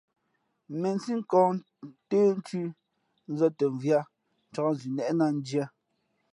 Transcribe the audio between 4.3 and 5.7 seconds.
ncāk zʉʼnnéʼnā ndiē.